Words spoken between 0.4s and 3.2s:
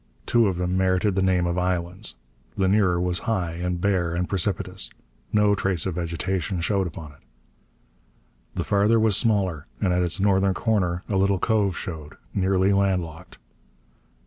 of them merited the name of islands. The nearer was